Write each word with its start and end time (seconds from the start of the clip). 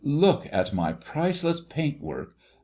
"Look 0.03 0.47
at 0.51 0.73
my 0.73 0.93
priceless 0.93 1.61
paintwork! 1.61 2.33